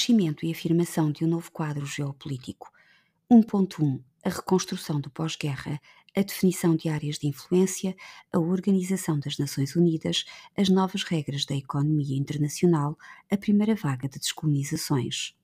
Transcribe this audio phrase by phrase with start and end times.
[0.00, 2.72] Nascimento e afirmação de um novo quadro geopolítico.
[3.30, 5.78] 1.1 A reconstrução do pós-guerra,
[6.16, 7.94] a definição de áreas de influência,
[8.32, 10.24] a organização das Nações Unidas,
[10.56, 12.96] as novas regras da economia internacional,
[13.30, 15.36] a primeira vaga de descolonizações.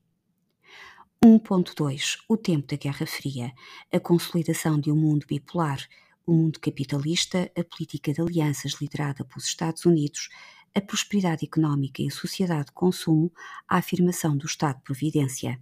[1.23, 3.53] 1.2 O tempo da Guerra Fria,
[3.93, 5.87] a consolidação de um mundo bipolar,
[6.27, 10.31] o mundo capitalista, a política de alianças liderada pelos Estados Unidos,
[10.77, 13.33] a prosperidade económica e a sociedade de consumo,
[13.67, 15.59] a afirmação do Estado-providência.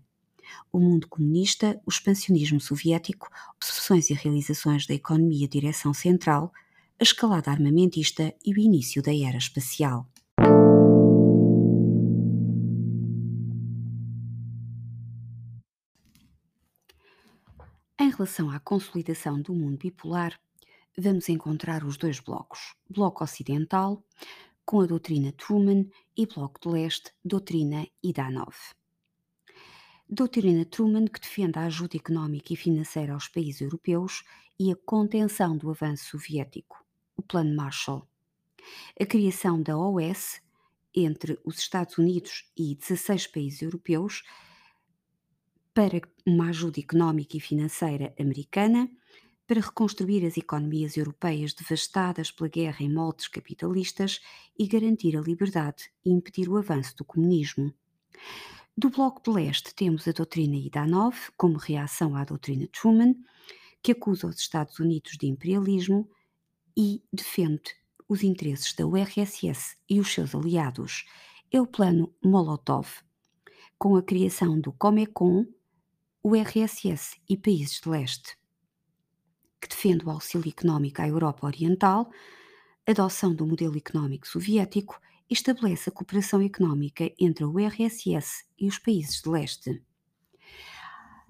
[0.72, 6.52] O mundo comunista, o expansionismo soviético, obsessões e realizações da economia direção central,
[6.98, 10.04] a escalada armamentista e o início da era espacial.
[18.00, 20.38] Em relação à consolidação do mundo bipolar,
[20.98, 24.02] vamos encontrar os dois blocos: Bloco Ocidental,
[24.64, 28.54] com a doutrina Truman, e Bloco de Leste, doutrina Idanov.
[30.08, 34.22] Doutrina Truman que defende a ajuda económica e financeira aos países europeus
[34.58, 36.84] e a contenção do avanço soviético,
[37.16, 38.08] o Plano Marshall.
[39.00, 40.40] A criação da OS
[40.94, 44.22] entre os Estados Unidos e 16 países europeus
[45.74, 48.88] para uma ajuda económica e financeira americana
[49.46, 54.20] para reconstruir as economias europeias devastadas pela guerra em moldes capitalistas
[54.58, 57.72] e garantir a liberdade e impedir o avanço do comunismo.
[58.76, 63.14] Do Bloco de Leste temos a doutrina Idanov, como reação à doutrina Truman,
[63.82, 66.08] que acusa os Estados Unidos de imperialismo
[66.76, 67.74] e defende
[68.08, 71.04] os interesses da URSS e os seus aliados.
[71.52, 72.88] É o plano Molotov,
[73.78, 75.46] com a criação do Comecon,
[76.22, 78.36] URSS e países de leste
[79.64, 82.10] que defende o auxílio económico à Europa Oriental,
[82.86, 88.78] adoção do modelo económico soviético e estabelece a cooperação económica entre a URSS e os
[88.78, 89.82] países de leste.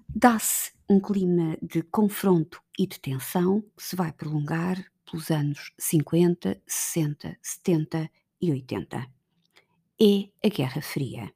[0.09, 6.61] Dá-se um clima de confronto e de tensão que se vai prolongar pelos anos 50,
[6.67, 9.07] 60, 70 e 80.
[10.01, 11.33] É a Guerra Fria.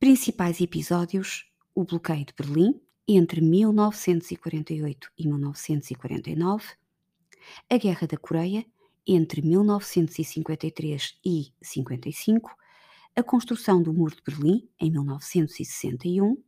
[0.00, 6.64] Principais episódios: o bloqueio de Berlim, entre 1948 e 1949,
[7.68, 8.64] a Guerra da Coreia
[9.06, 12.56] entre 1953 e 55,
[13.14, 16.42] a construção do Muro de Berlim em 1961,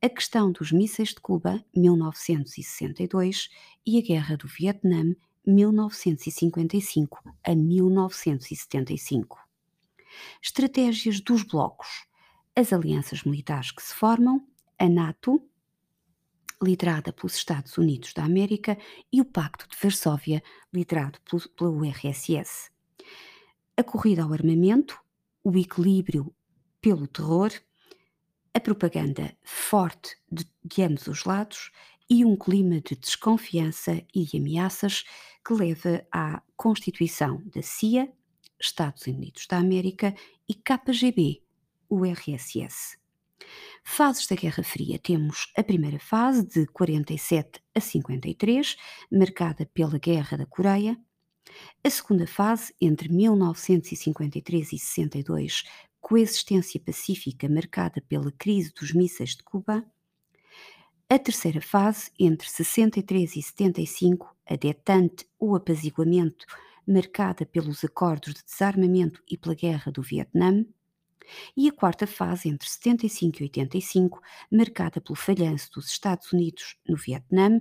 [0.00, 3.48] a questão dos mísseis de Cuba 1962
[3.84, 9.38] e a Guerra do Vietnã 1955 a 1975.
[10.42, 12.06] Estratégias dos blocos:
[12.54, 14.46] as alianças militares que se formam,
[14.78, 15.42] a NATO,
[16.62, 18.76] liderada pelos Estados Unidos da América,
[19.12, 20.42] e o Pacto de Varsóvia,
[20.72, 21.18] liderado
[21.56, 22.70] pela URSS.
[23.76, 24.98] A corrida ao armamento,
[25.44, 26.34] o equilíbrio
[26.80, 27.52] pelo terror,
[28.52, 31.70] a propaganda forte de, de ambos os lados
[32.10, 35.04] e um clima de desconfiança e de ameaças
[35.46, 38.12] que leva à constituição da CIA,
[38.60, 40.14] Estados Unidos da América
[40.48, 41.42] e KGB,
[41.88, 42.98] URSS.
[43.84, 44.98] Fases da Guerra Fria.
[44.98, 48.76] Temos a primeira fase, de 47 a 53,
[49.10, 50.98] marcada pela Guerra da Coreia.
[51.82, 55.64] A segunda fase, entre 1953 e 62,
[56.00, 59.84] coexistência pacífica marcada pela crise dos mísseis de Cuba.
[61.08, 66.44] A terceira fase, entre 63 e 75, a detente ou apaziguamento,
[66.86, 70.64] marcada pelos acordos de desarmamento e pela Guerra do Vietnã
[71.56, 76.96] e a quarta fase, entre 75 e 85, marcada pelo falhanço dos Estados Unidos no
[76.96, 77.60] Vietnã,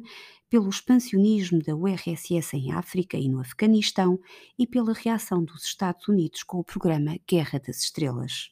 [0.49, 4.19] pelo expansionismo da URSS em África e no Afeganistão
[4.57, 8.51] e pela reação dos Estados Unidos com o programa Guerra das Estrelas.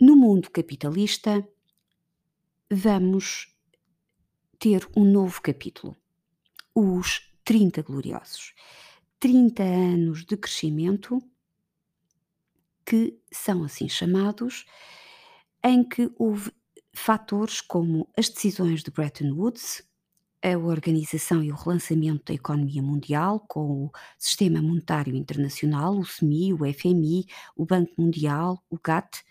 [0.00, 1.46] No mundo capitalista,
[2.70, 3.54] vamos
[4.58, 5.96] ter um novo capítulo:
[6.74, 8.54] os 30 Gloriosos.
[9.18, 11.22] 30 anos de crescimento
[12.84, 14.64] que são assim chamados,
[15.64, 16.52] em que houve
[16.94, 19.82] fatores como as decisões de Bretton Woods,
[20.42, 26.52] a organização e o relançamento da economia mundial com o Sistema Monetário Internacional, o SMI,
[26.52, 27.26] o FMI,
[27.56, 29.22] o Banco Mundial, o GATT,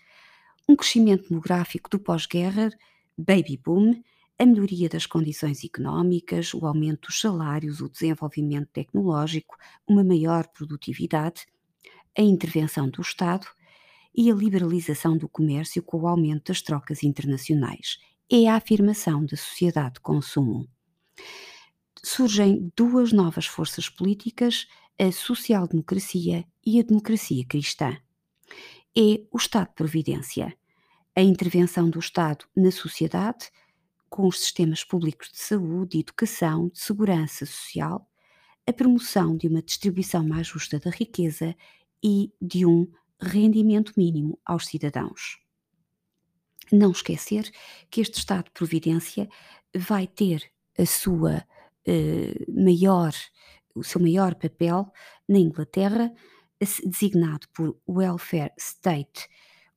[0.66, 2.70] um crescimento demográfico do pós-guerra,
[3.16, 4.02] baby boom,
[4.38, 9.56] a melhoria das condições económicas, o aumento dos salários, o desenvolvimento tecnológico,
[9.86, 11.46] uma maior produtividade,
[12.16, 13.46] a intervenção do Estado
[14.14, 17.98] e a liberalização do comércio com o aumento das trocas internacionais.
[18.30, 20.68] É a afirmação da sociedade de consumo.
[22.02, 24.66] Surgem duas novas forças políticas,
[24.98, 27.96] a social-democracia e a democracia cristã.
[28.96, 30.54] é o Estado de Providência,
[31.16, 33.50] a intervenção do Estado na sociedade,
[34.10, 38.06] com os sistemas públicos de saúde, de educação, de segurança social,
[38.66, 41.56] a promoção de uma distribuição mais justa da riqueza
[42.02, 42.86] e de um
[43.20, 45.38] rendimento mínimo aos cidadãos.
[46.72, 47.50] Não esquecer
[47.90, 49.28] que este Estado de Providência
[49.74, 51.44] vai ter a sua
[51.86, 53.12] eh, maior,
[53.74, 54.90] o seu maior papel
[55.28, 56.12] na Inglaterra,
[56.84, 59.28] designado por Welfare State,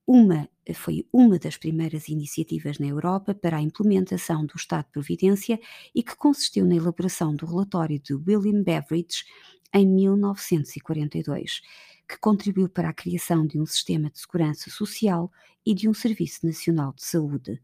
[0.08, 5.60] uma, foi uma das primeiras iniciativas na Europa para a implementação do Estado de Providência
[5.96, 9.26] e que consistiu na elaboração do relatório de William Beveridge
[9.74, 11.62] em 1942
[12.08, 15.32] que contribuiu para a criação de um sistema de segurança social
[15.66, 17.62] e de um Serviço Nacional de Saúde.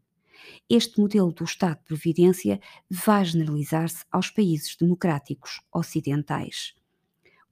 [0.68, 2.60] Este modelo do Estado de Providência
[2.90, 6.74] vai generalizar-se aos países democráticos ocidentais.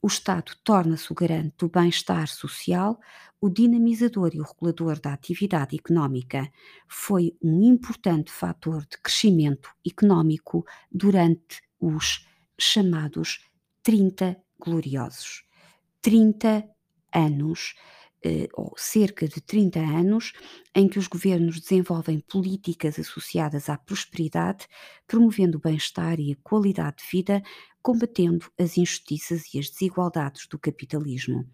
[0.02, 2.98] O Estado torna-se o garante do bem-estar social,
[3.38, 6.50] o dinamizador e o regulador da atividade económica.
[6.88, 12.26] Foi um importante fator de crescimento económico durante os
[12.58, 13.46] chamados
[13.82, 15.44] 30 gloriosos.
[16.00, 16.66] 30
[17.12, 17.74] anos,
[18.24, 20.32] eh, ou cerca de 30 anos,
[20.74, 24.66] em que os governos desenvolvem políticas associadas à prosperidade,
[25.06, 27.42] promovendo o bem-estar e a qualidade de vida,
[27.82, 31.46] combatendo as injustiças e as desigualdades do capitalismo.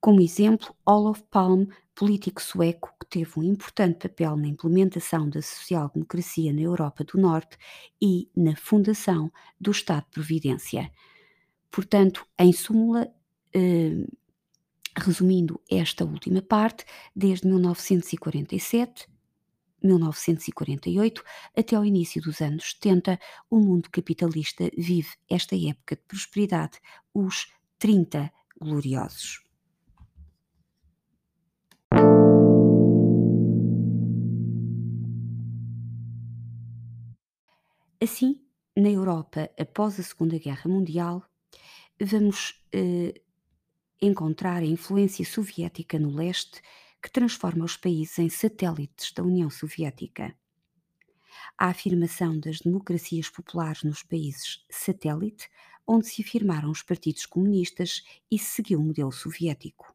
[0.00, 6.52] Como exemplo, Olof Palme, político sueco que teve um importante papel na implementação da social-democracia
[6.52, 7.56] na Europa do Norte
[8.00, 10.92] e na fundação do Estado de Providência.
[11.70, 13.08] Portanto, em súmula,
[13.54, 14.06] eh,
[14.98, 19.06] Resumindo esta última parte, desde 1947,
[19.82, 21.22] 1948
[21.54, 23.18] até ao início dos anos 70,
[23.50, 26.78] o mundo capitalista vive esta época de prosperidade,
[27.12, 27.46] os
[27.78, 29.44] 30 gloriosos.
[38.02, 38.40] Assim,
[38.76, 41.22] na Europa após a Segunda Guerra Mundial,
[42.00, 43.20] vamos eh,
[44.00, 46.60] encontrar a influência soviética no leste
[47.02, 50.36] que transforma os países em satélites da União Soviética.
[51.58, 55.48] A afirmação das democracias populares nos países satélite,
[55.86, 59.94] onde se afirmaram os partidos comunistas e se seguiu o modelo soviético.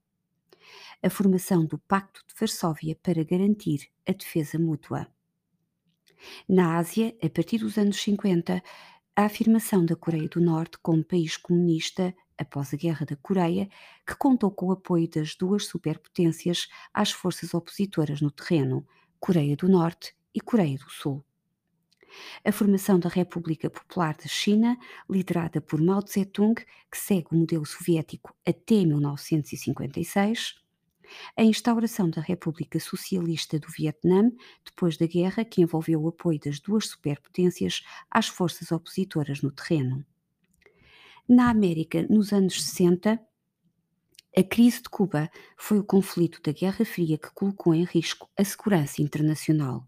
[1.04, 5.07] A formação do Pacto de Varsóvia para garantir a defesa mútua.
[6.47, 8.63] Na Ásia, a partir dos anos 50,
[9.15, 13.69] a afirmação da Coreia do Norte como país comunista após a Guerra da Coreia,
[14.06, 18.86] que contou com o apoio das duas superpotências às forças opositoras no terreno,
[19.19, 21.24] Coreia do Norte e Coreia do Sul.
[22.44, 24.78] A formação da República Popular da China,
[25.10, 30.56] liderada por Mao Tse-tung, que segue o modelo soviético até 1956,
[31.36, 34.31] a instauração da República Socialista do Vietnã,
[34.66, 40.06] depois da guerra, que envolveu o apoio das duas superpotências às forças opositoras no terreno.
[41.27, 43.19] Na América, nos anos 60,
[44.38, 48.44] a crise de Cuba foi o conflito da Guerra Fria que colocou em risco a
[48.44, 49.85] segurança internacional.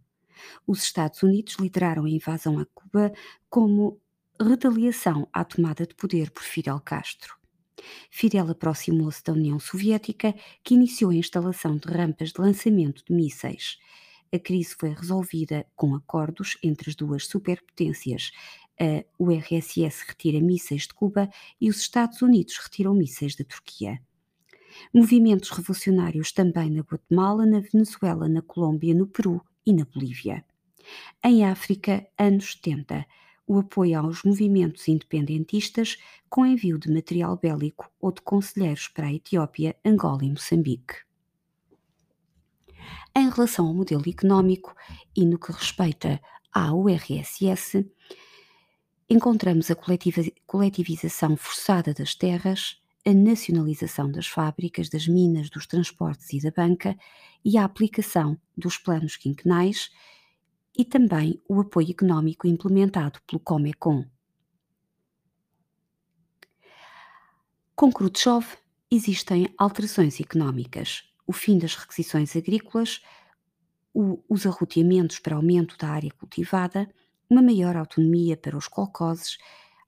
[0.67, 3.13] Os Estados Unidos lideraram a invasão a Cuba
[3.49, 3.99] como
[4.39, 7.35] retaliação à tomada de poder por Fidel Castro.
[8.09, 13.77] Fidel aproximou-se da União Soviética, que iniciou a instalação de rampas de lançamento de mísseis.
[14.33, 18.31] A crise foi resolvida com acordos entre as duas superpotências,
[18.79, 24.01] a URSS retira mísseis de Cuba e os Estados Unidos retiram mísseis da Turquia.
[24.93, 30.43] Movimentos revolucionários também na Guatemala, na Venezuela, na Colômbia, no Peru e na Bolívia.
[31.23, 33.05] Em África, anos 70,
[33.47, 35.97] o apoio aos movimentos independentistas
[36.29, 40.95] com envio de material bélico ou de conselheiros para a Etiópia, Angola e Moçambique.
[43.15, 44.75] Em relação ao modelo económico
[45.15, 46.19] e no que respeita
[46.51, 47.85] à URSS,
[49.09, 49.75] encontramos a
[50.45, 56.97] coletivização forçada das terras, a nacionalização das fábricas, das minas, dos transportes e da banca
[57.43, 59.91] e a aplicação dos planos quinquenais
[60.77, 64.05] e também o apoio económico implementado pelo Comecon.
[67.75, 68.45] Com Khrushchev
[68.89, 73.01] existem alterações económicas, o fim das requisições agrícolas,
[73.93, 76.89] o, os arroteamentos para aumento da área cultivada,
[77.33, 79.39] uma maior autonomia para os colcoses,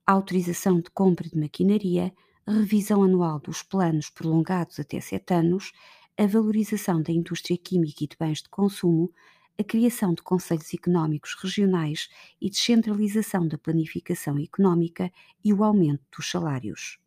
[0.04, 2.12] autorização de compra de maquinaria,
[2.48, 5.72] revisão anual dos planos prolongados até sete anos,
[6.18, 9.14] a valorização da indústria química e de bens de consumo,
[9.60, 12.10] a criação de conselhos económicos regionais
[12.42, 15.12] e descentralização da planificação económica
[15.44, 16.98] e o aumento dos salários.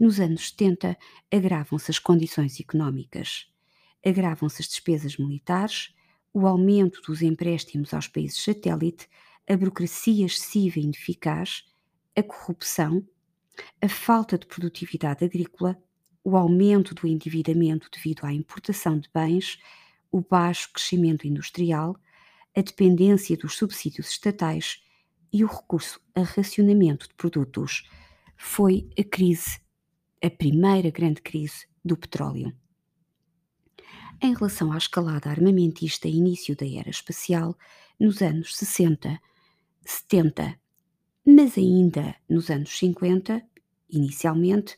[0.00, 0.96] Nos anos 70,
[1.30, 3.46] agravam-se as condições económicas.
[4.04, 5.94] Agravam-se as despesas militares,
[6.32, 9.08] o aumento dos empréstimos aos países satélite,
[9.48, 11.64] a burocracia excessiva e ineficaz,
[12.16, 13.04] a corrupção,
[13.80, 15.76] a falta de produtividade agrícola,
[16.22, 19.58] o aumento do endividamento devido à importação de bens,
[20.10, 21.96] o baixo crescimento industrial,
[22.56, 24.82] a dependência dos subsídios estatais
[25.32, 27.88] e o recurso a racionamento de produtos.
[28.36, 29.60] Foi a crise,
[30.22, 32.54] a primeira grande crise do petróleo.
[34.22, 37.56] Em relação à escalada armamentista e início da era espacial,
[37.98, 39.18] nos anos 60,
[39.82, 40.60] 70,
[41.24, 43.42] mas ainda nos anos 50,
[43.88, 44.76] inicialmente,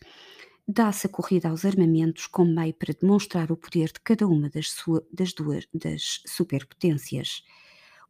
[0.66, 4.70] dá-se a corrida aos armamentos como meio para demonstrar o poder de cada uma das,
[4.70, 7.42] sua, das duas das superpotências.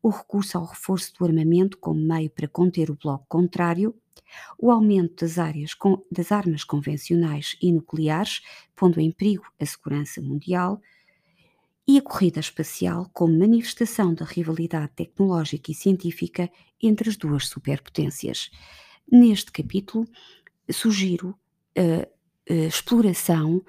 [0.03, 3.95] O recurso ao reforço do armamento como meio para conter o bloco contrário,
[4.59, 8.43] o aumento das, áreas com, das armas convencionais e nucleares,
[8.77, 10.79] pondo em perigo a segurança mundial,
[11.87, 18.51] e a corrida espacial como manifestação da rivalidade tecnológica e científica entre as duas superpotências.
[19.11, 20.07] Neste capítulo,
[20.71, 21.37] sugiro
[21.77, 22.09] a,
[22.51, 23.63] a exploração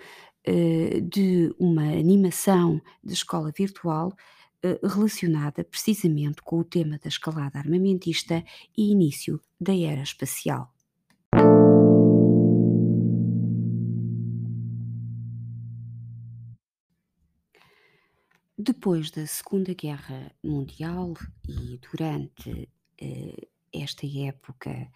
[0.48, 4.14] a, de uma animação de escola virtual
[4.82, 8.42] relacionada precisamente com o tema da escalada armamentista
[8.78, 10.74] e início da era espacial.
[18.84, 21.14] Depois da Segunda Guerra Mundial
[21.48, 22.68] e durante
[23.00, 24.92] eh, esta época,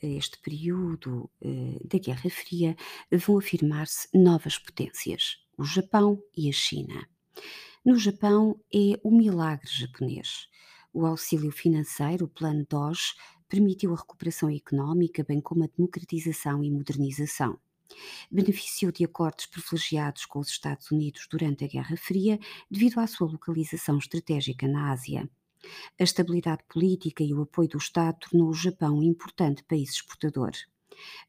[0.00, 2.76] este período eh, da Guerra Fria,
[3.10, 7.08] vão afirmar-se novas potências, o Japão e a China.
[7.84, 10.48] No Japão é o milagre japonês.
[10.92, 13.14] O auxílio financeiro, o Plano DOGE,
[13.48, 17.58] permitiu a recuperação económica, bem como a democratização e modernização
[18.30, 22.38] beneficiou de acordos privilegiados com os Estados Unidos durante a Guerra Fria
[22.70, 25.28] devido à sua localização estratégica na Ásia.
[25.98, 30.52] A estabilidade política e o apoio do Estado tornou o Japão um importante país exportador.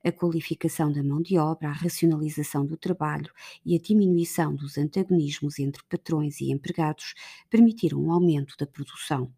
[0.03, 3.31] A qualificação da mão de obra, a racionalização do trabalho
[3.65, 7.13] e a diminuição dos antagonismos entre patrões e empregados
[7.49, 9.33] permitiram um aumento da produção.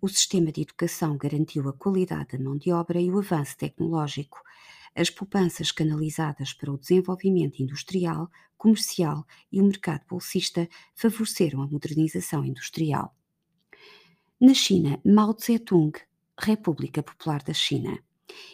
[0.00, 4.40] O sistema de educação garantiu a qualidade da mão de obra e o avanço tecnológico,
[4.94, 12.44] as poupanças canalizadas para o desenvolvimento industrial, comercial e o mercado bolsista favoreceram a modernização
[12.44, 13.14] industrial.
[14.40, 15.92] Na China, Mao Tse-tung,
[16.38, 17.98] República Popular da China,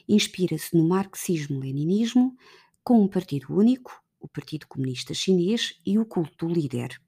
[0.09, 2.37] inspira-se no marxismo-leninismo
[2.83, 7.01] com um partido único, o Partido Comunista Chinês, e o culto do líder.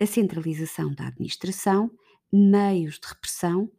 [0.00, 1.90] A centralização da administração,
[2.32, 3.70] meios de repressão,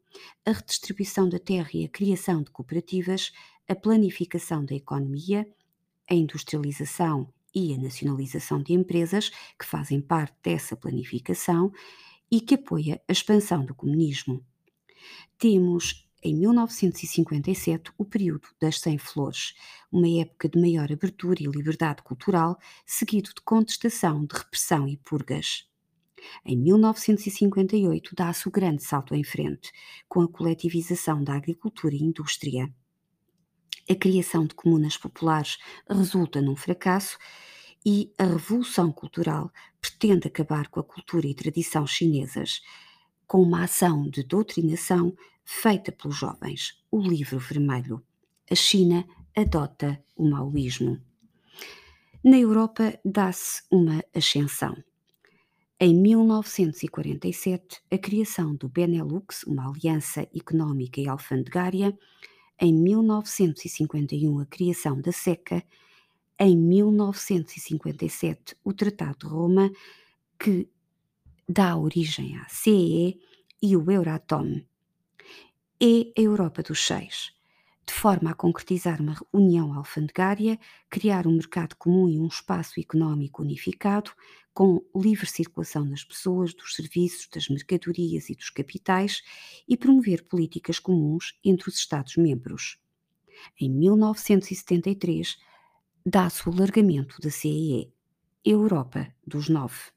[0.45, 3.31] a redistribuição da terra e a criação de cooperativas
[3.67, 5.47] a planificação da economia,
[6.09, 11.71] a industrialização e a nacionalização de empresas que fazem parte dessa planificação
[12.31, 14.43] e que apoia a expansão do comunismo.
[15.37, 19.53] Temos em 1957 o período das 100 flores,
[19.91, 25.69] uma época de maior abertura e liberdade cultural, seguido de contestação, de repressão e purgas.
[26.45, 29.71] Em 1958 dá-se o grande salto em frente,
[30.07, 32.73] com a coletivização da agricultura e indústria
[33.89, 35.57] a criação de comunas populares
[35.89, 37.17] resulta num fracasso
[37.85, 42.61] e a Revolução Cultural pretende acabar com a cultura e tradição chinesas
[43.27, 48.01] com uma ação de doutrinação feita pelos jovens, o Livro Vermelho.
[48.49, 51.01] A China adota o maoísmo.
[52.23, 54.75] Na Europa dá-se uma ascensão.
[55.79, 61.97] Em 1947, a criação do Benelux, uma aliança económica e alfandegária,
[62.63, 65.61] em 1951 a criação da SECA,
[66.39, 69.69] em 1957 o Tratado de Roma,
[70.39, 70.69] que
[71.47, 73.19] dá origem à CEE
[73.61, 74.61] e o Euratom.
[75.77, 77.33] É a Europa dos Seis,
[77.85, 80.59] de forma a concretizar uma união alfandegária,
[80.89, 84.11] criar um mercado comum e um espaço económico unificado,
[84.53, 89.21] com livre circulação das pessoas, dos serviços, das mercadorias e dos capitais,
[89.67, 92.77] e promover políticas comuns entre os Estados-membros.
[93.59, 95.37] Em 1973,
[96.05, 97.91] dá-se o alargamento da CEE,
[98.45, 99.91] Europa dos Nove.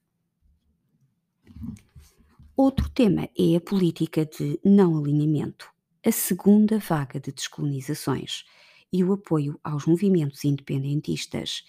[2.57, 5.76] Outro tema é a política de não alinhamento
[6.07, 8.45] a segunda vaga de descolonizações
[8.93, 11.65] e o apoio aos movimentos independentistas.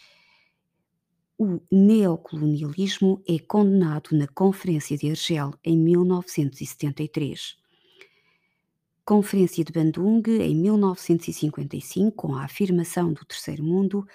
[1.39, 7.58] O neocolonialismo é condenado na Conferência de Argel em 1973.
[9.03, 14.08] Conferência de Bandung em 1955, com a afirmação do Terceiro Mundo,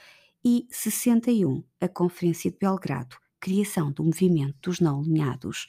[0.45, 5.67] e 61, a Conferência de Belgrado, criação do movimento dos não alinhados,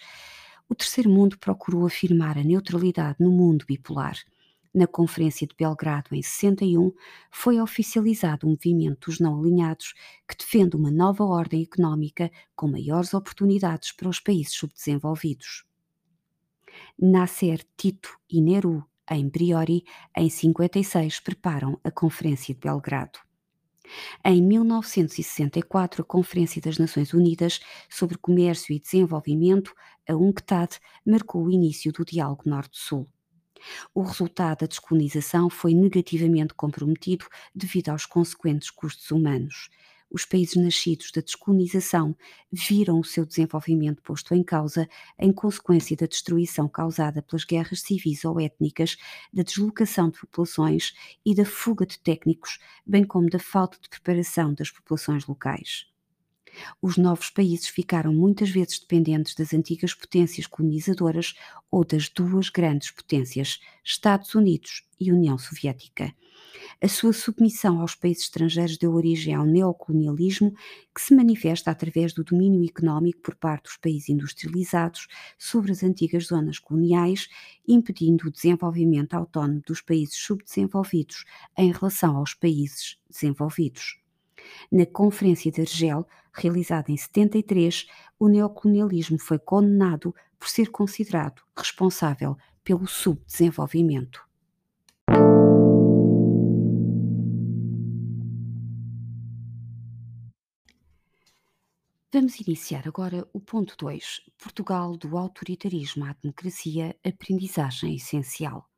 [0.69, 4.17] o terceiro mundo procurou afirmar a neutralidade no mundo bipolar.
[4.73, 6.91] Na Conferência de Belgrado, em 61,
[7.29, 9.93] foi oficializado o movimento dos não alinhados,
[10.27, 15.63] que defende uma nova ordem económica com maiores oportunidades para os países subdesenvolvidos.
[16.99, 19.83] Nasser, Tito e Nehru, em Briori,
[20.17, 23.19] em 56, preparam a Conferência de Belgrado.
[24.25, 29.73] Em 1964, a Conferência das Nações Unidas sobre Comércio e Desenvolvimento,
[30.09, 33.07] a UNCTAD, marcou o início do diálogo Norte-Sul.
[33.93, 39.69] O resultado da descolonização foi negativamente comprometido devido aos consequentes custos humanos
[40.13, 42.15] os países nascidos da descolonização
[42.51, 48.23] viram o seu desenvolvimento posto em causa em consequência da destruição causada pelas guerras civis
[48.23, 48.95] ou étnicas,
[49.33, 50.93] da deslocação de populações
[51.25, 55.92] e da fuga de técnicos, bem como da falta de preparação das populações locais.
[56.81, 61.33] Os novos países ficaram muitas vezes dependentes das antigas potências colonizadoras
[61.71, 66.13] ou das duas grandes potências, Estados Unidos e União Soviética.
[66.81, 70.53] A sua submissão aos países estrangeiros deu origem ao neocolonialismo,
[70.93, 75.07] que se manifesta através do domínio económico por parte dos países industrializados
[75.37, 77.29] sobre as antigas zonas coloniais,
[77.67, 81.25] impedindo o desenvolvimento autónomo dos países subdesenvolvidos
[81.57, 83.99] em relação aos países desenvolvidos.
[84.71, 87.85] Na Conferência de Argel, realizada em 73,
[88.19, 94.21] o neocolonialismo foi condenado por ser considerado responsável pelo subdesenvolvimento.
[102.11, 104.21] Vamos iniciar agora o ponto 2.
[104.37, 108.69] Portugal do autoritarismo à democracia, aprendizagem essencial.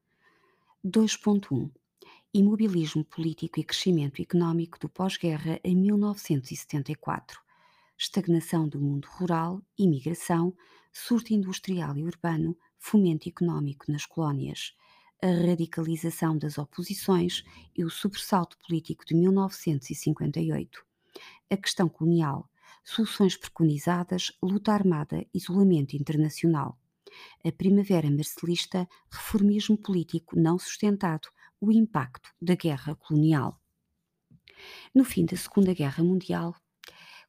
[0.85, 1.69] 2.1.
[2.33, 7.44] Imobilismo político e crescimento económico do pós-guerra em 1974.
[7.97, 10.53] Estagnação do mundo rural, imigração,
[10.91, 14.75] surto industrial e urbano, fomento económico nas colónias,
[15.21, 17.43] a radicalização das oposições
[17.75, 20.86] e o sobressalto político de 1958.
[21.49, 22.49] A questão colonial,
[22.84, 26.77] soluções preconizadas, luta armada, isolamento internacional.
[27.45, 31.29] A Primavera Marcelista, reformismo político não sustentado,
[31.62, 33.60] o impacto da guerra colonial.
[34.93, 36.55] No fim da Segunda Guerra Mundial,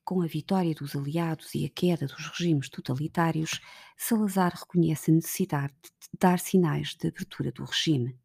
[0.06, 3.60] com a vitória dos aliados e a queda dos regimes totalitários,
[3.94, 8.16] Salazar reconhece a necessidade de dar sinais de abertura do regime.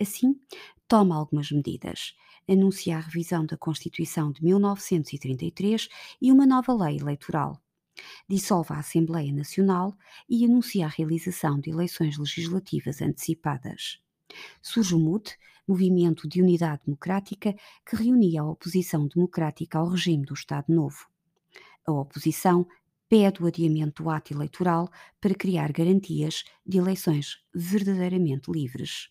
[0.00, 0.40] Assim,
[0.86, 2.14] toma algumas medidas
[2.48, 5.88] anuncia a revisão da Constituição de 1933
[6.20, 7.62] e uma nova lei eleitoral.
[8.28, 9.94] Dissolve a Assembleia Nacional
[10.28, 14.00] e anuncia a realização de eleições legislativas antecipadas.
[14.62, 15.36] Surge o MUD,
[15.66, 17.54] Movimento de Unidade Democrática,
[17.86, 21.06] que reunia a oposição democrática ao regime do Estado Novo.
[21.86, 22.66] A oposição
[23.08, 29.10] pede o adiamento do ato eleitoral para criar garantias de eleições verdadeiramente livres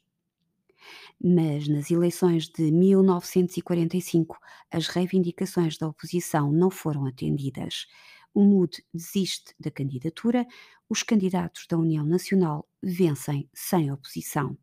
[1.22, 4.38] mas nas eleições de 1945
[4.72, 7.88] as reivindicações da oposição não foram atendidas.
[8.34, 10.46] O MUD desiste da candidatura,
[10.90, 14.58] os candidatos da União Nacional vencem sem oposição.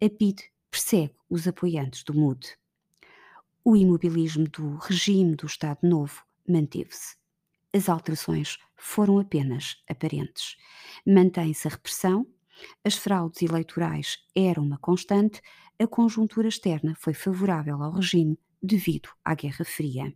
[0.00, 2.56] A PID persegue os apoiantes do MUD.
[3.64, 7.16] O imobilismo do regime do Estado Novo manteve-se.
[7.72, 10.56] As alterações foram apenas aparentes.
[11.06, 12.26] Mantém-se a repressão,
[12.84, 15.40] as fraudes eleitorais eram uma constante,
[15.78, 20.12] a conjuntura externa foi favorável ao regime devido à Guerra Fria.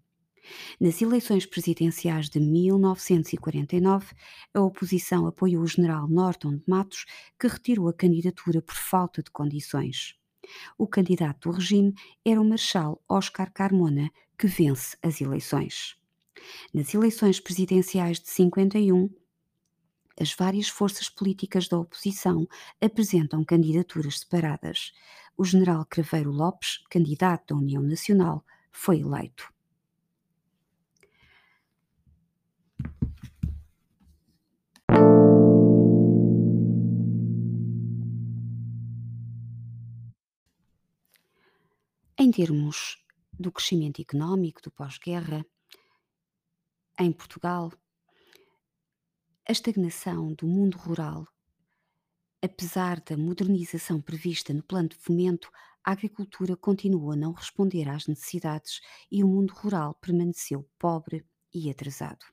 [0.80, 4.14] Nas eleições presidenciais de 1949,
[4.52, 7.04] a oposição apoiou o general Norton de Matos,
[7.38, 10.16] que retirou a candidatura por falta de condições.
[10.76, 15.96] O candidato do regime era o marechal Oscar Carmona, que vence as eleições.
[16.74, 19.08] Nas eleições presidenciais de 51,
[20.20, 22.46] as várias forças políticas da oposição
[22.80, 24.92] apresentam candidaturas separadas.
[25.36, 29.51] O general Craveiro Lopes, candidato da União Nacional, foi eleito.
[42.24, 45.44] Em termos do crescimento económico do pós-guerra,
[46.96, 47.72] em Portugal,
[49.48, 51.26] a estagnação do mundo rural,
[52.40, 55.50] apesar da modernização prevista no plano de fomento,
[55.84, 58.80] a agricultura continua a não responder às necessidades
[59.10, 62.24] e o mundo rural permaneceu pobre e atrasado.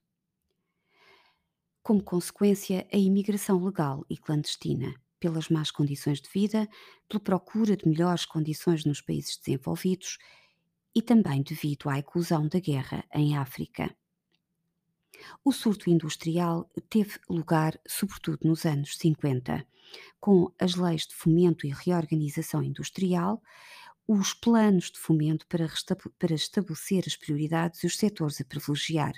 [1.82, 6.68] Como consequência, a imigração legal e clandestina, pelas más condições de vida,
[7.08, 10.18] pela procura de melhores condições nos países desenvolvidos
[10.96, 13.96] e também devido à eclosão da guerra em África.
[15.44, 19.66] O surto industrial teve lugar sobretudo nos anos 50,
[20.20, 23.42] com as leis de fomento e reorganização industrial,
[24.08, 25.68] os planos de fomento para,
[26.18, 29.14] para estabelecer as prioridades e os setores a privilegiar.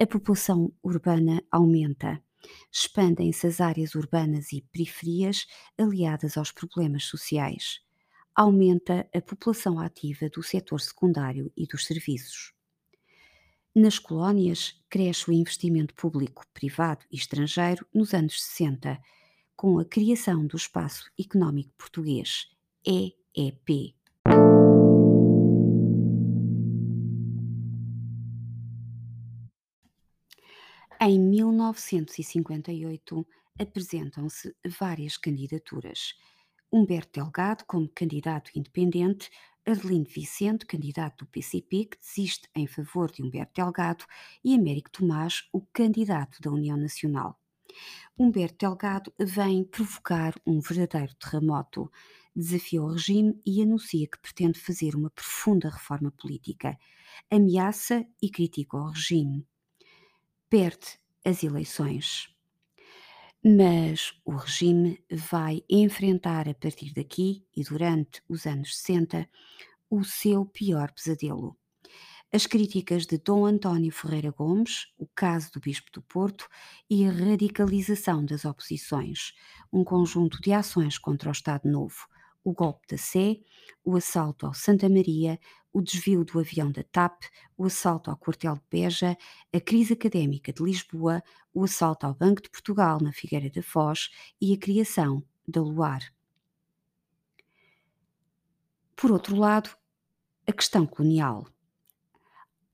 [0.00, 2.22] A população urbana aumenta,
[2.70, 5.46] expandem-se as áreas urbanas e periferias
[5.78, 7.80] aliadas aos problemas sociais.
[8.34, 12.52] Aumenta a população ativa do setor secundário e dos serviços.
[13.74, 19.00] Nas colónias, cresce o investimento público, privado e estrangeiro nos anos 60,
[19.56, 22.48] com a criação do Espaço Económico Português,
[22.86, 23.96] EEP.
[31.06, 33.26] Em 1958
[33.58, 36.14] apresentam-se várias candidaturas.
[36.72, 39.28] Humberto Delgado como candidato independente,
[39.66, 44.06] Adelino Vicente, candidato do PCP, que desiste em favor de Humberto Delgado,
[44.42, 47.38] e Américo Tomás, o candidato da União Nacional.
[48.18, 51.92] Humberto Delgado vem provocar um verdadeiro terremoto,
[52.34, 56.78] desafia o regime e anuncia que pretende fazer uma profunda reforma política.
[57.30, 59.46] Ameaça e critica o regime.
[60.48, 62.28] Perde as eleições.
[63.44, 69.28] Mas o regime vai enfrentar a partir daqui e durante os anos 60
[69.90, 71.56] o seu pior pesadelo.
[72.32, 76.48] As críticas de Dom António Ferreira Gomes, o caso do Bispo do Porto
[76.90, 79.32] e a radicalização das oposições,
[79.72, 82.08] um conjunto de ações contra o Estado Novo,
[82.44, 83.40] o golpe da Sé,
[83.82, 85.40] o assalto ao Santa Maria,
[85.72, 87.24] o desvio do avião da TAP,
[87.56, 89.16] o assalto ao quartel de Beja,
[89.52, 94.10] a crise académica de Lisboa, o assalto ao Banco de Portugal na Figueira da Foz
[94.40, 96.14] e a criação da Luar.
[98.94, 99.70] Por outro lado,
[100.46, 101.46] a questão colonial.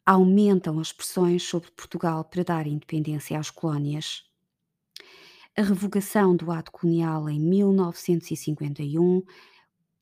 [0.04, 4.28] Aumentam as pressões sobre Portugal para dar independência às colónias.
[5.56, 9.22] A revogação do ato colonial em 1951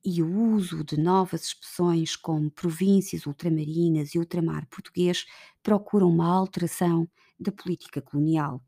[0.05, 5.27] e o uso de novas expressões como províncias ultramarinas e ultramar português
[5.63, 7.09] procuram uma alteração
[7.39, 8.63] da política colonial.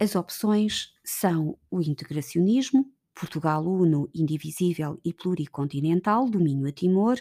[0.00, 7.18] As opções são o integracionismo, Portugal uno, indivisível e pluricontinental, domínio a Timor,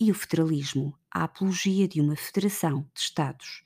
[0.00, 3.64] e o federalismo, a apologia de uma federação de Estados.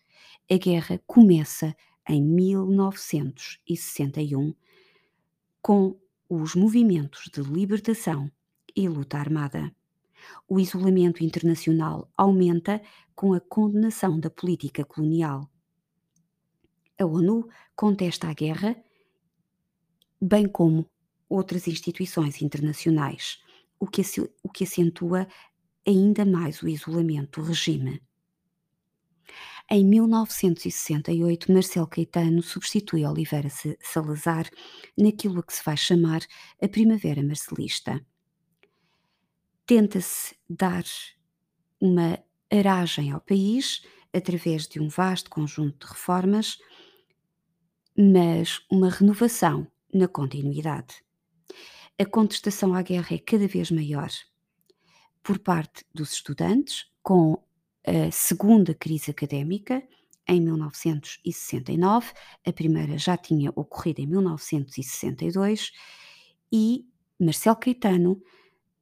[0.50, 1.76] A guerra começa
[2.08, 4.54] em 1961
[5.62, 5.96] com
[6.40, 8.30] os movimentos de libertação
[8.74, 9.70] e luta armada.
[10.48, 12.80] O isolamento internacional aumenta
[13.14, 15.50] com a condenação da política colonial.
[16.98, 18.76] A ONU contesta a guerra,
[20.20, 20.88] bem como
[21.28, 23.38] outras instituições internacionais,
[23.78, 24.00] o que,
[24.42, 25.28] o que acentua
[25.86, 28.00] ainda mais o isolamento do regime.
[29.70, 33.48] Em 1968, Marcelo Caetano substitui Oliveira
[33.80, 34.50] Salazar
[34.96, 36.20] naquilo a que se vai chamar
[36.60, 38.04] a Primavera Marcelista.
[39.64, 40.84] Tenta-se dar
[41.80, 42.18] uma
[42.50, 46.58] aragem ao país através de um vasto conjunto de reformas,
[47.96, 51.02] mas uma renovação na continuidade.
[51.98, 54.10] A contestação à guerra é cada vez maior
[55.22, 57.42] por parte dos estudantes, com
[57.84, 59.82] a segunda crise académica,
[60.26, 62.12] em 1969,
[62.46, 65.72] a primeira já tinha ocorrido em 1962,
[66.52, 66.86] e
[67.18, 68.22] Marcelo Caetano,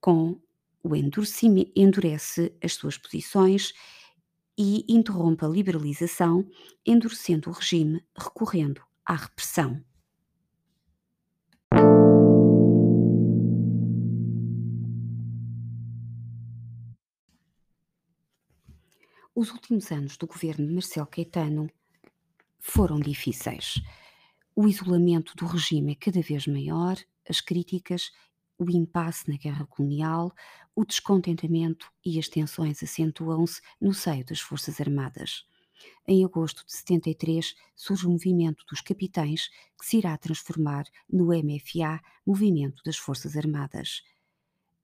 [0.00, 0.38] com
[0.82, 0.96] o
[1.76, 3.72] endurece as suas posições
[4.56, 6.46] e interrompe a liberalização,
[6.84, 9.82] endurecendo o regime, recorrendo à repressão.
[19.40, 21.70] Os últimos anos do governo de Marcelo Caetano
[22.58, 23.80] foram difíceis.
[24.54, 28.12] O isolamento do regime é cada vez maior, as críticas,
[28.58, 30.30] o impasse na guerra colonial,
[30.76, 35.46] o descontentamento e as tensões acentuam-se no seio das Forças Armadas.
[36.06, 39.48] Em agosto de 73 surge o movimento dos capitães,
[39.78, 44.02] que se irá transformar no MFA, Movimento das Forças Armadas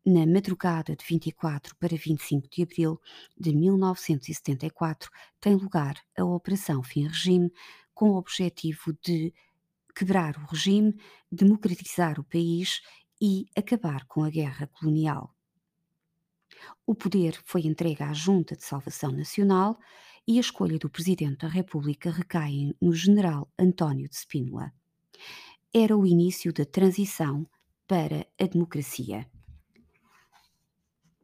[0.06, 3.00] na madrugada de 24 para 25 de abril
[3.36, 7.52] de 1974, tem lugar a Operação Fim Regime,
[7.92, 9.34] com o objetivo de
[9.96, 10.94] quebrar o regime,
[11.32, 12.80] democratizar o país
[13.20, 15.34] e acabar com a guerra colonial.
[16.86, 19.76] O poder foi entregue à Junta de Salvação Nacional
[20.28, 24.72] e a escolha do Presidente da República recai no General António de Spínola.
[25.74, 27.44] Era o início da transição
[27.88, 29.28] para a democracia.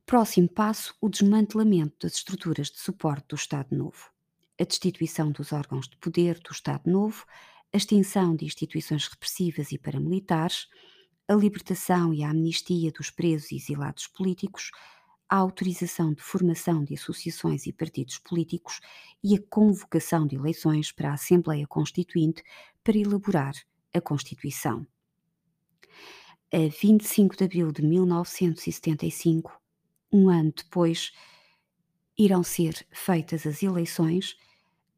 [0.07, 4.11] Próximo passo, o desmantelamento das estruturas de suporte do Estado Novo.
[4.61, 7.25] a destituição dos órgãos de poder do Estado Novo,
[7.73, 10.69] a extinção de instituições repressivas e paramilitares,
[11.27, 14.71] a libertação e a amnistia dos presos e exilados políticos,
[15.29, 18.81] a autorização de formação de associações e partidos políticos
[19.25, 22.43] e a convocação de eleições para a Assembleia Constituinte
[22.85, 23.55] para elaborar
[23.95, 24.87] a Constituição.
[26.53, 29.62] A 25 de abril de 1975,
[30.13, 31.13] um ano depois,
[32.19, 34.37] irão ser feitas as eleições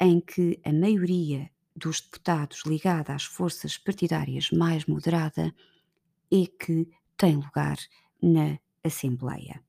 [0.01, 5.55] em que a maioria dos deputados ligada às forças partidárias mais moderada
[6.33, 7.79] é que tem lugar
[8.23, 9.63] na Assembleia.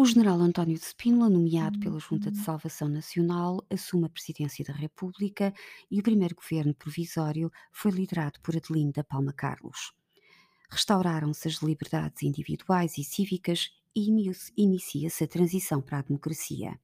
[0.00, 2.44] O general António de Spínola, nomeado pela Junta de uhum.
[2.46, 5.52] Salvação Nacional, assume a presidência da República
[5.90, 9.92] e o primeiro governo provisório foi liderado por Adelinda Palma Carlos.
[10.70, 14.08] Restauraram-se as liberdades individuais e cívicas e
[14.56, 16.80] inicia-se a transição para a democracia.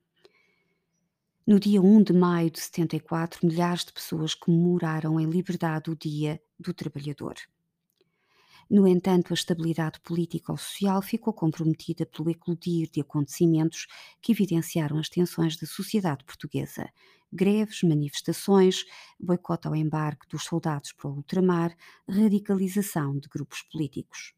[1.47, 6.39] No dia 1 de maio de 74, milhares de pessoas comemoraram em liberdade o Dia
[6.61, 7.37] do Trabalhador.
[8.69, 13.87] No entanto, a estabilidade política ou social ficou comprometida pelo eclodir de acontecimentos
[14.21, 16.89] que evidenciaram as tensões da sociedade portuguesa.
[17.33, 18.85] Greves, manifestações,
[19.21, 21.77] boicote ao embarque dos soldados para o ultramar,
[22.09, 24.33] radicalização de grupos políticos.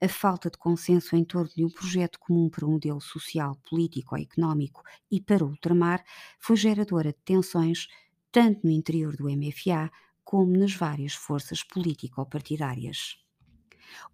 [0.00, 4.14] A falta de consenso em torno de um projeto comum para um modelo social, político
[4.16, 6.04] ou económico e para o ultramar
[6.38, 7.88] foi geradora de tensões
[8.32, 9.90] tanto no interior do MFA
[10.24, 13.16] como nas várias forças político-partidárias.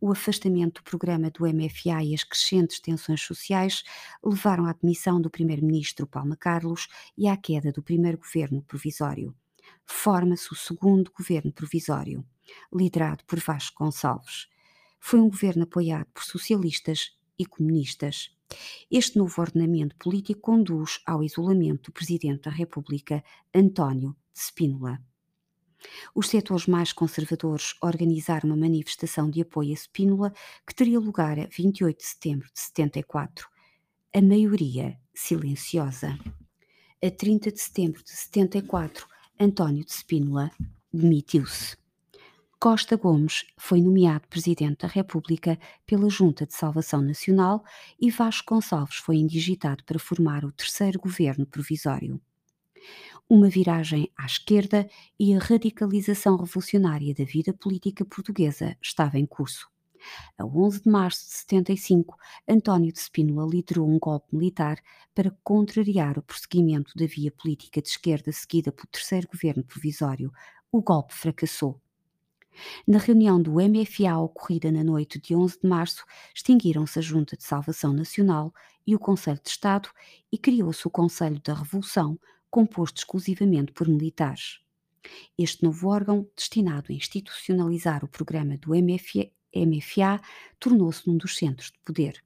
[0.01, 3.83] O afastamento do programa do MFA e as crescentes tensões sociais
[4.25, 9.35] levaram à demissão do primeiro-ministro Palma Carlos e à queda do primeiro governo provisório.
[9.85, 12.25] Forma-se o segundo governo provisório,
[12.73, 14.49] liderado por Vasco Gonçalves.
[15.01, 18.31] Foi um governo apoiado por socialistas e comunistas.
[18.91, 25.01] Este novo ordenamento político conduz ao isolamento do Presidente da República, António de Spínola.
[26.15, 30.33] Os setores mais conservadores organizaram uma manifestação de apoio a Spínola
[30.67, 33.49] que teria lugar a 28 de setembro de 74.
[34.15, 36.19] A maioria silenciosa.
[37.03, 39.07] A 30 de setembro de 74,
[39.41, 40.51] António de Spínola
[40.93, 41.77] demitiu-se.
[42.61, 47.65] Costa Gomes foi nomeado Presidente da República pela Junta de Salvação Nacional
[48.01, 52.21] e Vasco Gonçalves foi indigitado para formar o terceiro governo provisório
[53.29, 59.71] uma viragem à esquerda e a radicalização revolucionária da vida política portuguesa estava em curso.
[60.37, 62.17] A 11 de março de 75,
[62.49, 64.79] António de Spínola liderou um golpe militar
[65.15, 70.33] para contrariar o prosseguimento da via política de esquerda seguida pelo terceiro governo provisório.
[70.71, 71.81] O golpe fracassou.
[72.87, 77.45] Na reunião do MFA ocorrida na noite de 11 de março, extinguiram-se a Junta de
[77.45, 78.53] Salvação Nacional
[78.87, 79.89] e o Conselho de Estado
[80.31, 82.19] e criou-se o Conselho da Revolução,
[82.53, 84.61] composto exclusivamente por militares.
[85.39, 90.21] Este novo órgão, destinado a institucionalizar o programa do MFA, MFA
[90.61, 92.23] tornou-se num dos centros de poder.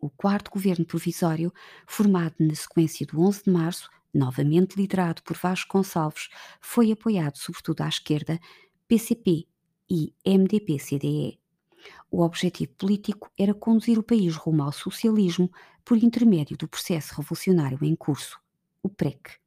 [0.00, 1.52] O quarto governo provisório,
[1.88, 6.28] formado na sequência do 11 de março, novamente liderado por Vasco Gonçalves,
[6.60, 8.38] foi apoiado sobretudo à esquerda,
[8.86, 9.48] PCP
[9.90, 11.40] e MDP-CDE.
[12.08, 15.50] O objetivo político era conduzir o país rumo ao socialismo
[15.84, 18.43] por intermédio do processo revolucionário em curso
[18.84, 19.38] o PREC.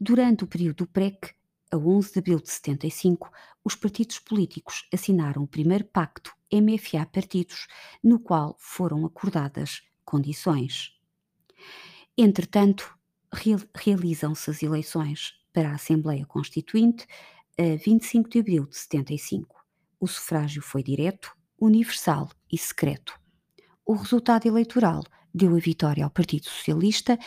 [0.00, 1.34] Durante o período do PREC,
[1.70, 3.30] a 11 de abril de 75,
[3.64, 7.66] os partidos políticos assinaram o primeiro pacto MFA Partidos,
[8.02, 10.92] no qual foram acordadas condições.
[12.16, 12.96] Entretanto,
[13.74, 17.06] realizam-se as eleições para a Assembleia Constituinte
[17.58, 19.64] a 25 de abril de 75.
[19.98, 23.18] O sufrágio foi direto, universal e secreto.
[23.84, 25.02] O resultado eleitoral
[25.34, 27.18] deu a vitória ao Partido Socialista,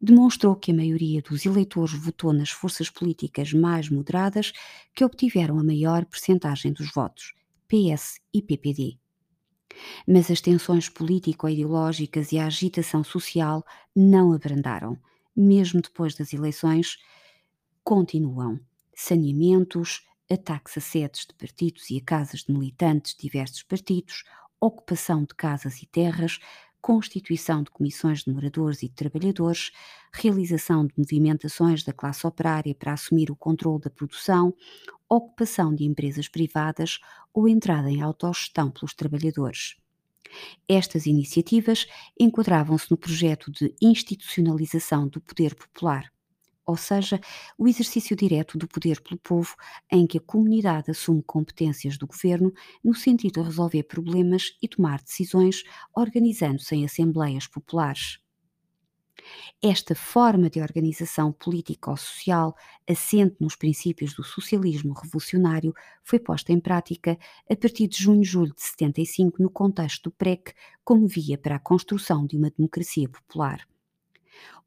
[0.00, 4.52] demonstrou que a maioria dos eleitores votou nas forças políticas mais moderadas
[4.94, 7.34] que obtiveram a maior percentagem dos votos,
[7.66, 8.98] PS e PPD.
[10.06, 14.96] Mas as tensões político-ideológicas e a agitação social não abrandaram.
[15.34, 16.98] Mesmo depois das eleições,
[17.82, 18.58] continuam
[18.94, 24.24] saneamentos, ataques a sedes de partidos e a casas de militantes de diversos partidos,
[24.60, 26.38] ocupação de casas e terras,
[26.86, 29.72] constituição de comissões de moradores e de trabalhadores,
[30.12, 34.54] realização de movimentações da classe operária para assumir o controle da produção,
[35.08, 37.00] ocupação de empresas privadas
[37.34, 39.74] ou entrada em autogestão pelos trabalhadores.
[40.68, 46.12] Estas iniciativas enquadravam-se no projeto de institucionalização do poder popular.
[46.66, 47.20] Ou seja,
[47.56, 49.54] o exercício direto do poder pelo povo,
[49.90, 52.52] em que a comunidade assume competências do governo
[52.82, 55.62] no sentido de resolver problemas e tomar decisões,
[55.94, 58.18] organizando-se em assembleias populares.
[59.62, 62.54] Esta forma de organização política ou social,
[62.88, 67.18] assente nos princípios do socialismo revolucionário, foi posta em prática
[67.50, 70.52] a partir de junho-julho de 75 no contexto do PREC,
[70.84, 73.66] como via para a construção de uma democracia popular.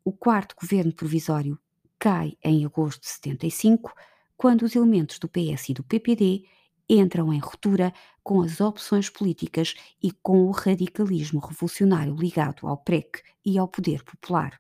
[0.04, 1.60] O quarto governo provisório
[2.00, 3.94] cai em agosto de 75,
[4.38, 6.46] quando os elementos do PS e do PPD
[6.90, 13.22] entram em ruptura com as opções políticas e com o radicalismo revolucionário ligado ao PREC
[13.46, 14.60] e ao poder popular.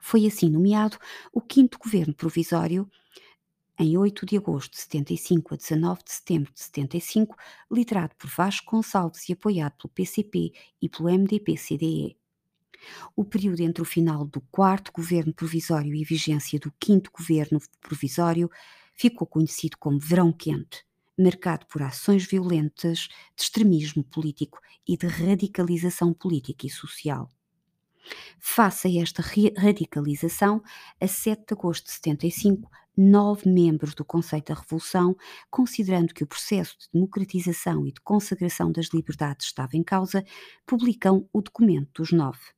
[0.00, 0.98] Foi assim nomeado
[1.32, 2.90] o quinto governo provisório
[3.78, 7.36] em 8 de agosto de 75 a 19 de setembro de 75,
[7.70, 12.16] liderado por Vasco Gonçalves e apoiado pelo PCP e pelo MDP-CDE.
[13.14, 17.60] O período entre o final do quarto governo provisório e a vigência do quinto governo
[17.80, 18.50] provisório
[18.94, 20.84] ficou conhecido como Verão Quente,
[21.18, 27.28] marcado por ações violentas de extremismo político e de radicalização política e social.
[28.38, 29.22] Face a esta
[29.56, 30.62] radicalização,
[31.00, 35.16] a 7 de agosto de 75, nove membros do Conselho da Revolução,
[35.50, 40.24] considerando que o processo de democratização e de consagração das liberdades estava em causa,
[40.64, 42.55] publicam o documento dos nove.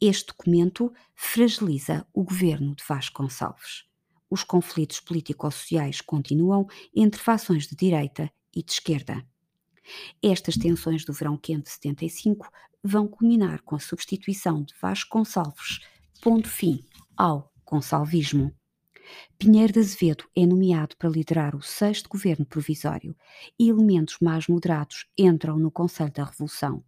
[0.00, 3.84] Este documento fragiliza o governo de Vasco Gonçalves.
[4.30, 9.26] Os conflitos político-sociais continuam entre fações de direita e de esquerda.
[10.22, 12.50] Estas tensões do verão quente de 75
[12.82, 15.80] vão culminar com a substituição de Vasco Gonçalves,
[16.20, 16.84] pondo fim
[17.16, 18.54] ao consalvismo.
[19.38, 23.16] Pinheiro de Azevedo é nomeado para liderar o sexto governo provisório
[23.58, 26.84] e elementos mais moderados entram no Conselho da Revolução.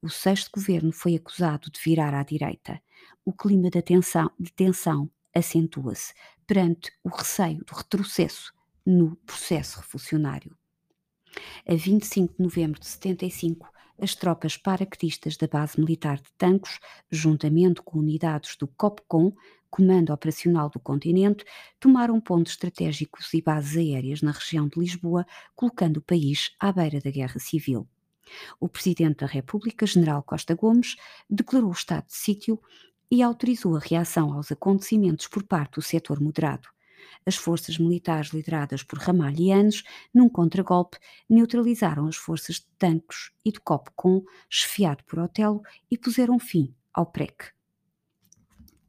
[0.00, 2.80] O sexto governo foi acusado de virar à direita.
[3.24, 6.14] O clima de tensão, de tensão acentua-se
[6.46, 8.52] perante o receio do retrocesso
[8.84, 10.56] no processo revolucionário.
[11.68, 16.78] A 25 de novembro de 75, as tropas paraquedistas da base militar de Tancos,
[17.10, 19.32] juntamente com unidades do COPCOM,
[19.70, 21.44] Comando Operacional do Continente,
[21.80, 27.00] tomaram pontos estratégicos e bases aéreas na região de Lisboa, colocando o país à beira
[27.00, 27.86] da guerra civil.
[28.60, 30.96] O Presidente da República, General Costa Gomes,
[31.28, 32.60] declarou o estado de sítio
[33.10, 36.68] e autorizou a reação aos acontecimentos por parte do setor moderado.
[37.24, 39.82] As forças militares lideradas por Ramalhianos,
[40.14, 46.38] num contragolpe, neutralizaram as forças de tanques e de COPCOM, chefiado por Otelo, e puseram
[46.38, 47.52] fim ao PREC.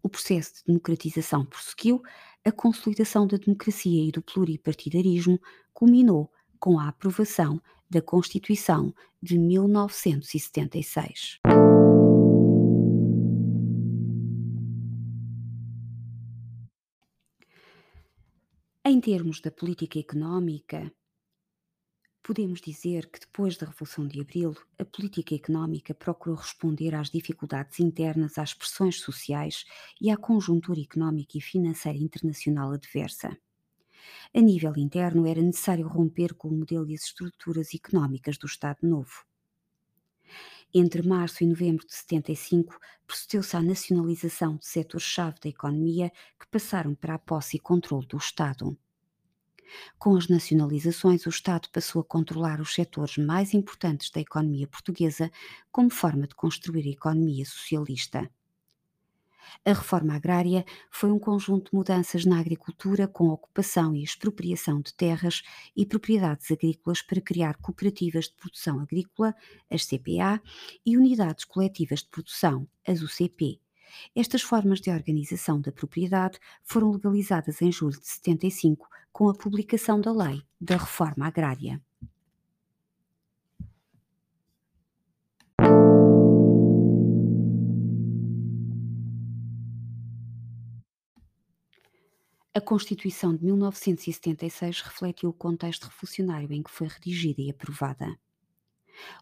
[0.02, 2.02] O processo de democratização prosseguiu,
[2.46, 5.40] a consolidação da democracia e do pluripartidarismo
[5.74, 11.40] culminou com a aprovação da Constituição de 1976.
[18.86, 20.92] Em termos da política económica,
[22.24, 27.80] podemos dizer que depois da Revolução de Abril, a política económica procurou responder às dificuldades
[27.80, 29.66] internas, às pressões sociais
[30.00, 33.38] e à conjuntura económica e financeira internacional adversa.
[34.34, 38.80] A nível interno, era necessário romper com o modelo e as estruturas económicas do Estado
[38.84, 39.26] Novo.
[40.74, 46.94] Entre março e novembro de 75, procedeu-se à nacionalização de setores-chave da economia que passaram
[46.94, 48.78] para a posse e controle do Estado.
[49.98, 55.32] Com as nacionalizações, o Estado passou a controlar os setores mais importantes da economia portuguesa
[55.72, 58.30] como forma de construir a economia socialista.
[59.66, 64.94] A reforma agrária foi um conjunto de mudanças na agricultura com ocupação e expropriação de
[64.94, 65.42] terras
[65.76, 69.36] e propriedades agrícolas para criar cooperativas de produção agrícola,
[69.70, 70.42] as CPA,
[70.86, 73.60] e unidades coletivas de produção, as UCP.
[74.16, 80.00] Estas formas de organização da propriedade foram legalizadas em julho de 75 com a publicação
[80.00, 81.82] da Lei da Reforma Agrária.
[92.58, 98.20] A Constituição de 1976 refletiu o contexto revolucionário em que foi redigida e aprovada.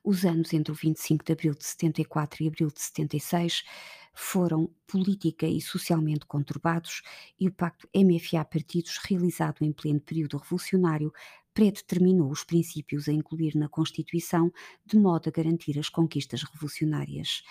[0.01, 3.65] Os anos entre o 25 de abril de 74 e abril de 76
[4.13, 7.01] foram política e socialmente conturbados
[7.37, 11.11] e o pacto MFA-partidos, realizado em pleno período revolucionário,
[11.53, 14.49] predeterminou os princípios a incluir na Constituição
[14.85, 17.43] de modo a garantir as conquistas revolucionárias.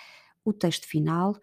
[0.43, 1.39] O texto final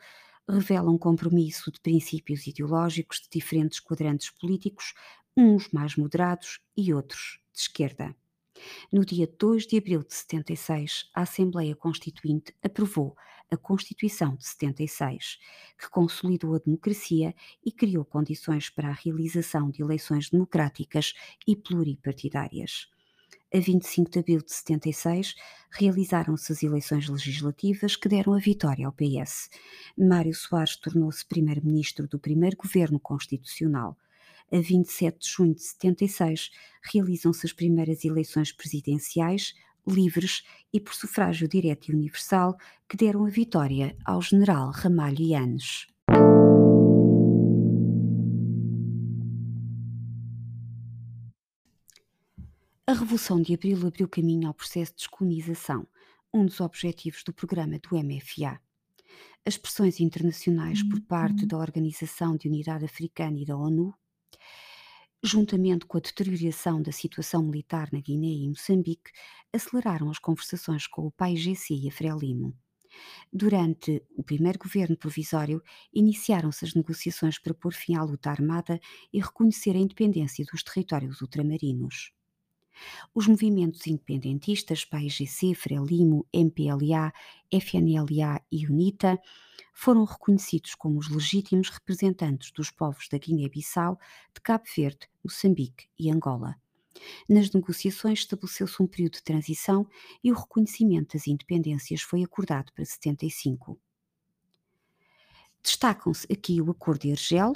[0.48, 4.94] revela um compromisso de princípios ideológicos de diferentes quadrantes políticos,
[5.36, 8.14] uns mais moderados e outros de esquerda.
[8.92, 13.16] No dia 2 de abril de 76, a Assembleia Constituinte aprovou
[13.50, 15.38] a Constituição de 76,
[15.78, 17.34] que consolidou a democracia
[17.64, 21.12] e criou condições para a realização de eleições democráticas
[21.46, 22.88] e pluripartidárias.
[23.54, 25.34] A 25 de abril de 76,
[25.70, 29.50] realizaram-se as eleições legislativas que deram a vitória ao PS.
[29.96, 33.96] Mário Soares tornou-se primeiro-ministro do primeiro governo constitucional
[34.52, 36.50] a 27 de junho de 76,
[36.82, 39.54] realizam-se as primeiras eleições presidenciais,
[39.86, 45.91] livres e por sufrágio direto e universal, que deram a vitória ao general Ramalho Yanes.
[53.12, 55.86] Revolução de Abril abriu caminho ao processo de descolonização,
[56.32, 58.58] um dos objetivos do programa do MFA.
[59.44, 61.46] As pressões internacionais por parte uhum.
[61.46, 63.92] da Organização de Unidade Africana e da ONU
[65.22, 69.10] juntamente com a deterioração da situação militar na Guiné e Moçambique,
[69.52, 72.56] aceleraram as conversações com o PAIGC e a Frelimo.
[73.30, 78.80] Durante o primeiro governo provisório, iniciaram-se as negociações para pôr fim à luta armada
[79.12, 82.10] e reconhecer a independência dos territórios ultramarinos.
[83.14, 87.12] Os movimentos independentistas PAIGC, Frelimo, MPLA,
[87.50, 89.18] FNLA e UNITA
[89.72, 93.98] foram reconhecidos como os legítimos representantes dos povos da Guiné-Bissau,
[94.34, 96.56] de Cabo Verde, Moçambique e Angola.
[97.28, 99.86] Nas negociações estabeleceu-se um período de transição
[100.22, 103.78] e o reconhecimento das independências foi acordado para 75.
[105.62, 107.54] Destacam-se aqui o Acordo de Argel,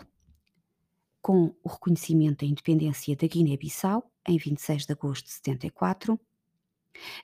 [1.21, 6.19] com o reconhecimento da independência da Guiné-Bissau, em 26 de agosto de 74,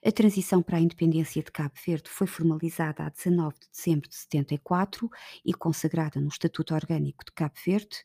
[0.05, 4.16] a transição para a independência de Cabo Verde foi formalizada a 19 de dezembro de
[4.16, 5.11] 74
[5.44, 8.05] e consagrada no Estatuto Orgânico de Cabo Verde.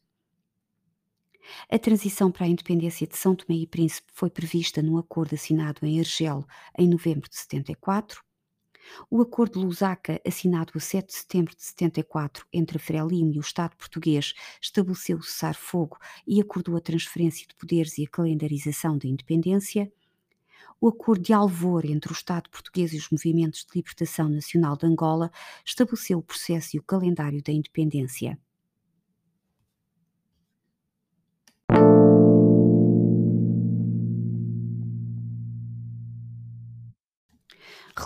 [1.69, 5.85] A transição para a independência de São Tomé e Príncipe foi prevista num acordo assinado
[5.85, 6.45] em Argel
[6.77, 8.26] em novembro de 74.
[9.09, 13.37] O Acordo de Lusaka, assinado a 7 de setembro de 74 entre a Frelimo e
[13.37, 18.97] o Estado português, estabeleceu o cessar-fogo e acordou a transferência de poderes e a calendarização
[18.97, 19.91] da independência
[20.79, 24.85] o acordo de Alvor entre o Estado português e os movimentos de libertação nacional de
[24.85, 25.31] Angola
[25.65, 28.37] estabeleceu o processo e o calendário da independência.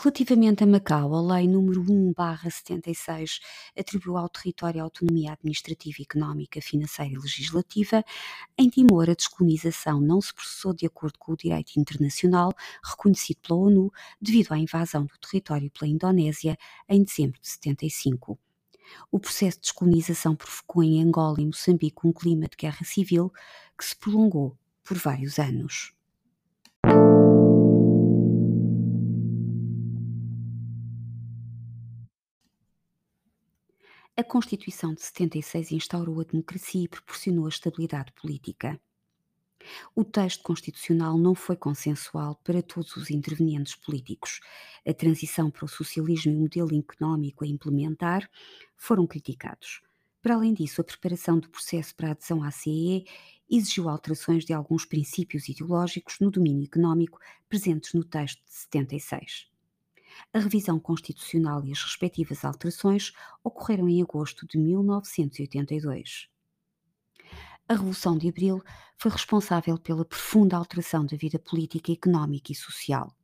[0.04, 1.78] Relativamente a Macau, a Lei nº
[2.16, 3.40] 1/76
[3.78, 8.04] atribuiu ao território autonomia administrativa, económica, financeira e legislativa.
[8.58, 12.52] Em Timor, a descolonização não se processou de acordo com o direito internacional
[12.84, 16.58] reconhecido pela ONU devido à invasão do território pela Indonésia
[16.90, 18.40] em dezembro de 75.
[19.12, 23.32] O processo de descolonização provocou em Angola e Moçambique um clima de guerra civil
[23.78, 25.94] que se prolongou por vários anos.
[34.22, 38.80] A Constituição de 76 instaurou a democracia e proporcionou a estabilidade política.
[39.96, 44.40] O texto constitucional não foi consensual para todos os intervenientes políticos.
[44.88, 48.30] A transição para o socialismo e o modelo económico a implementar
[48.78, 49.82] foram criticados.
[50.22, 53.08] Para além disso, a preparação do processo para a adesão à CEE
[53.50, 57.20] exigiu alterações de alguns princípios ideológicos no domínio económico
[57.50, 59.51] presentes no texto de 76.
[60.34, 63.12] A revisão constitucional e as respectivas alterações
[63.44, 66.30] ocorreram em agosto de 1982.
[67.68, 68.62] A Revolução de Abril
[68.98, 73.16] foi responsável pela profunda alteração da vida política, económica e social.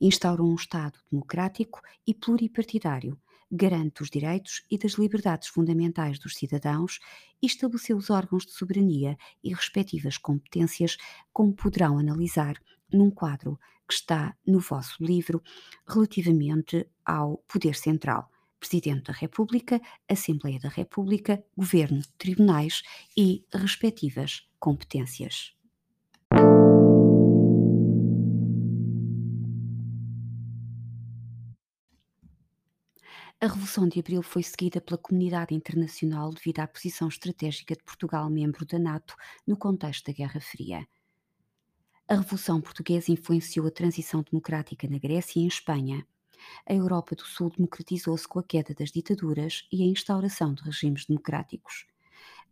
[0.00, 3.18] Instaurou um Estado democrático e pluripartidário,
[3.50, 7.00] garante os direitos e das liberdades fundamentais dos cidadãos
[7.40, 10.98] e estabeleceu os órgãos de soberania e respectivas competências,
[11.32, 12.60] como poderão analisar
[12.92, 13.58] num quadro
[13.88, 15.42] que está no vosso livro
[15.88, 18.30] relativamente ao poder central.
[18.60, 22.82] Presidente da República, Assembleia da República, Governo, Tribunais
[23.16, 25.54] e respectivas competências.
[33.40, 38.28] A Revolução de Abril foi seguida pela comunidade internacional devido à posição estratégica de Portugal,
[38.28, 39.14] membro da NATO,
[39.46, 40.84] no contexto da Guerra Fria.
[42.10, 46.06] A Revolução Portuguesa influenciou a transição democrática na Grécia e em Espanha.
[46.66, 51.04] A Europa do Sul democratizou-se com a queda das ditaduras e a instauração de regimes
[51.04, 51.84] democráticos.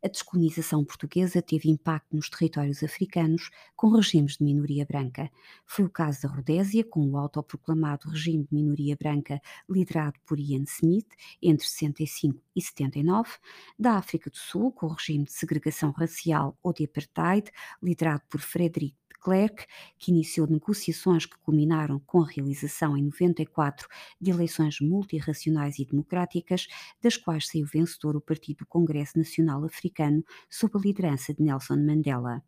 [0.04, 5.30] A descolonização portuguesa teve impacto nos territórios africanos com regimes de minoria branca.
[5.64, 10.64] Foi o caso da Rodésia, com o autoproclamado regime de minoria branca liderado por Ian
[10.64, 11.08] Smith
[11.40, 13.30] entre 65 e 79,
[13.78, 17.50] da África do Sul, com o regime de segregação racial ou de apartheid
[17.82, 18.94] liderado por Frederick
[19.26, 19.66] Klerk,
[19.98, 23.88] que iniciou negociações que culminaram com a realização em 94
[24.20, 26.68] de eleições multirracionais e democráticas,
[27.02, 31.74] das quais saiu vencedor o Partido do Congresso Nacional Africano sob a liderança de Nelson
[31.74, 32.40] Mandela.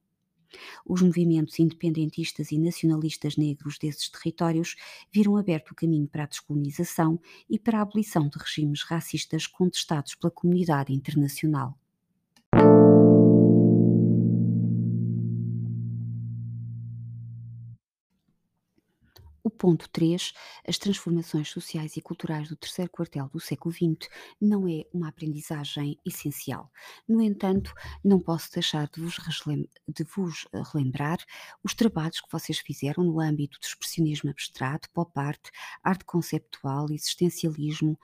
[0.86, 4.76] Os movimentos independentistas e nacionalistas negros desses territórios
[5.12, 7.20] viram aberto o caminho para a descolonização
[7.50, 11.76] e para a abolição de regimes racistas contestados pela comunidade internacional.
[19.58, 20.32] Ponto 3.
[20.66, 24.08] As transformações sociais e culturais do terceiro quartel do século XX
[24.40, 26.70] não é uma aprendizagem essencial.
[27.08, 29.16] No entanto, não posso deixar de vos,
[29.88, 31.18] de vos eh, relembrar
[31.64, 35.48] os trabalhos que vocês fizeram no âmbito do expressionismo abstrato, pop art,
[35.82, 37.98] arte conceptual, existencialismo,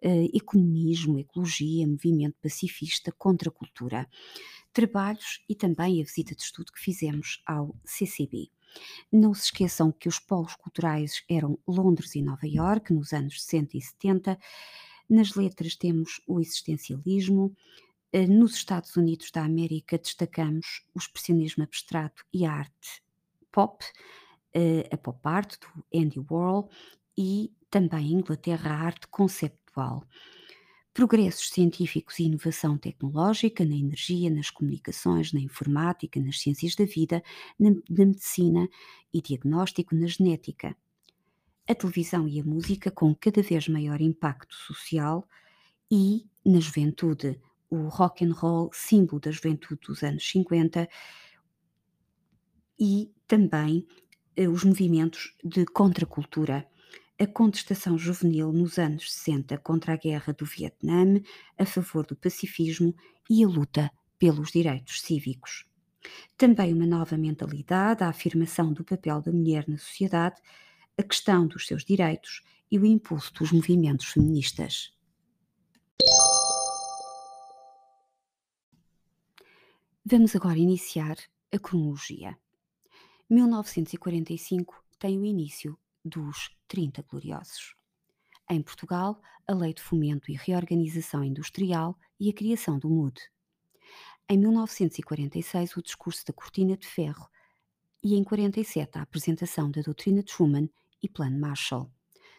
[0.00, 4.08] eh, economismo, ecologia, movimento pacifista, contracultura.
[4.72, 8.48] Trabalhos e também a visita de estudo que fizemos ao CCB.
[9.10, 13.76] Não se esqueçam que os polos culturais eram Londres e Nova Iorque nos anos 60
[13.76, 14.38] e 70.
[15.08, 17.54] Nas letras temos o existencialismo.
[18.12, 23.02] Eh, nos Estados Unidos da América destacamos o expressionismo abstrato e a arte
[23.52, 23.84] pop,
[24.54, 26.70] eh, a pop art do Andy Warhol
[27.16, 30.04] e também em Inglaterra a arte conceptual
[30.92, 37.22] progressos científicos e inovação tecnológica na energia, nas comunicações, na informática, nas ciências da vida,
[37.58, 38.68] na, na medicina
[39.12, 40.76] e diagnóstico, na genética.
[41.68, 45.28] A televisão e a música com cada vez maior impacto social
[45.90, 50.88] e, na juventude, o rock and roll, símbolo da juventude dos anos 50,
[52.78, 53.86] e também
[54.36, 56.66] eh, os movimentos de contracultura
[57.20, 61.20] a contestação juvenil nos anos 60 contra a guerra do Vietnã,
[61.58, 62.96] a favor do pacifismo
[63.28, 65.66] e a luta pelos direitos cívicos.
[66.34, 70.40] Também uma nova mentalidade, a afirmação do papel da mulher na sociedade,
[70.96, 72.40] a questão dos seus direitos
[72.70, 74.90] e o impulso dos movimentos feministas.
[80.02, 81.18] Vamos agora iniciar
[81.52, 82.34] a cronologia.
[83.28, 87.74] 1945 tem o início dos 30 Gloriosos.
[88.48, 93.20] Em Portugal, a Lei de Fomento e Reorganização Industrial e a criação do MUD.
[94.28, 97.28] Em 1946, o discurso da Cortina de Ferro
[98.02, 100.70] e em 47 a apresentação da doutrina de Schuman
[101.02, 101.90] e Plano Marshall.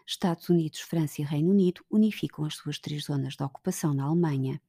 [0.05, 4.61] Estados Unidos, França e Reino Unido unificam as suas três zonas de ocupação na Alemanha.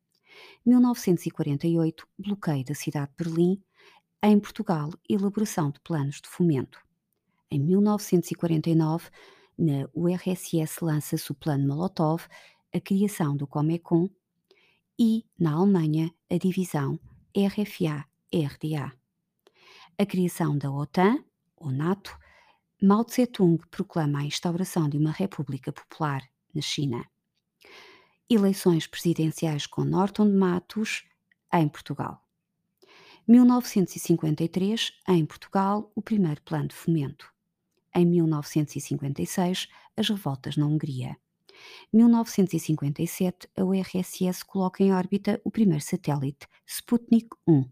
[0.65, 3.63] 1948, bloqueio da cidade de Berlim.
[4.23, 6.79] Em Portugal, elaboração de planos de fomento.
[7.53, 9.11] Em 1949,
[9.59, 12.27] na URSS lança-se o Plano Molotov,
[12.73, 14.09] a criação do Comecon
[14.99, 16.99] e, na Alemanha, a divisão
[17.37, 18.91] RFA-RDA.
[19.99, 21.23] A criação da OTAN,
[21.55, 22.19] ou NATO,
[22.83, 27.05] Mao Tse-tung proclama a instauração de uma República Popular na China.
[28.31, 31.05] Eleições presidenciais com Norton de Matos,
[31.53, 32.27] em Portugal.
[33.29, 37.32] 1953, em Portugal, o primeiro plano de fomento
[37.95, 41.17] em 1956, as revoltas na Hungria.
[41.93, 47.65] 1957, a URSS coloca em órbita o primeiro satélite, Sputnik 1.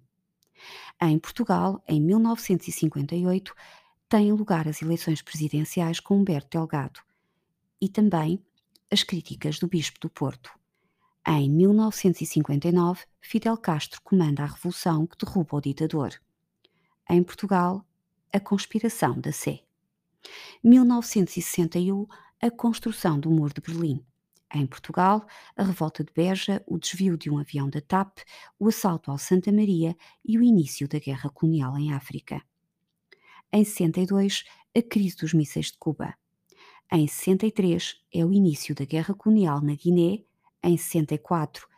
[1.03, 3.55] Em Portugal, em 1958,
[4.09, 7.01] têm lugar as eleições presidenciais com Humberto Delgado
[7.81, 8.45] e também
[8.91, 10.51] as críticas do Bispo do Porto.
[11.27, 16.13] Em 1959, Fidel Castro comanda a revolução que derruba o ditador.
[17.09, 17.85] Em Portugal,
[18.33, 19.61] a conspiração da Sé.
[20.63, 22.07] 1961,
[22.41, 24.05] a construção do Muro de Berlim.
[24.53, 25.25] Em Portugal,
[25.57, 28.19] a revolta de Beja, o desvio de um avião da TAP,
[28.59, 32.43] o assalto ao Santa Maria e o início da guerra colonial em África.
[33.53, 34.45] Em 62,
[34.77, 36.15] a crise dos mísseis de Cuba.
[36.93, 40.25] Em 63, é o início da guerra colonial na Guiné.
[40.63, 41.69] Em 64,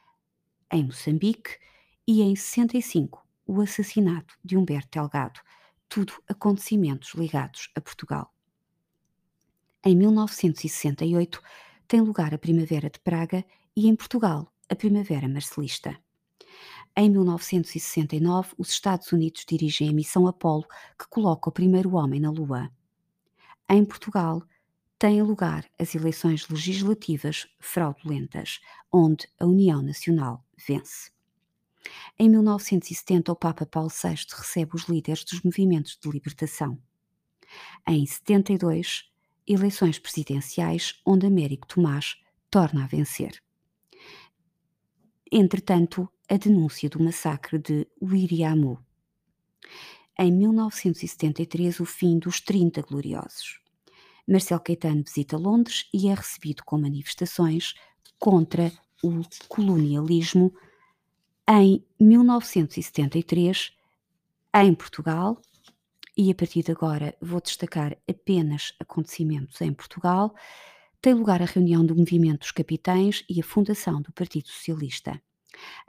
[0.73, 1.59] em Moçambique.
[2.07, 5.41] E em 65, o assassinato de Humberto Delgado.
[5.89, 8.32] Tudo acontecimentos ligados a Portugal.
[9.85, 11.43] Em 1968
[11.89, 15.99] tem lugar a Primavera de Praga e em Portugal a Primavera Marcelista.
[16.97, 20.67] Em 1969, os Estados Unidos dirigem a missão Apollo
[20.97, 22.71] que coloca o primeiro homem na Lua.
[23.69, 24.43] Em Portugal,
[25.01, 28.61] têm lugar as eleições legislativas fraudulentas,
[28.93, 31.11] onde a União Nacional vence.
[32.17, 36.79] Em 1970, o Papa Paulo VI recebe os líderes dos movimentos de libertação.
[37.89, 39.12] Em 72,
[39.47, 42.17] eleições presidenciais onde Américo Tomás
[42.51, 43.43] torna a vencer.
[45.31, 48.79] Entretanto, a denúncia do massacre de Uiriamu.
[50.19, 53.59] Em 1973, o fim dos 30 Gloriosos.
[54.29, 57.75] Marcelo Caetano visita Londres e é recebido com manifestações
[58.19, 58.71] contra
[59.03, 60.55] o colonialismo.
[61.49, 63.73] Em 1973,
[64.55, 65.41] em Portugal,
[66.17, 70.35] e a partir de agora vou destacar apenas acontecimentos em Portugal,
[71.01, 75.21] tem lugar a reunião do Movimento dos Capitães e a fundação do Partido Socialista.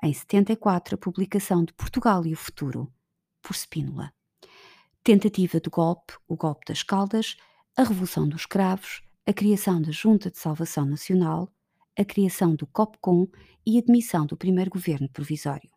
[0.02, 2.92] Em 74, a publicação de Portugal e o Futuro,
[3.42, 4.12] por Spínola.
[5.04, 7.36] Tentativa de golpe, o golpe das Caldas,
[7.76, 11.52] a Revolução dos Cravos, a criação da Junta de Salvação Nacional,
[11.98, 13.28] a criação do COPCOM
[13.66, 15.70] e a admissão do primeiro governo provisório.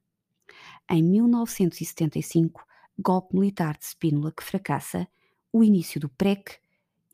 [0.90, 2.64] Em 1975,
[2.98, 5.08] golpe militar de Spínola que fracassa,
[5.52, 6.58] o início do PREC,